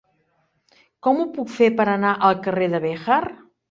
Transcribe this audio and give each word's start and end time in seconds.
Com 1.09 1.21
ho 1.21 1.27
puc 1.37 1.53
fer 1.59 1.71
per 1.83 1.89
anar 1.97 2.17
al 2.31 2.43
carrer 2.51 2.75
de 2.77 2.85
Béjar? 2.91 3.25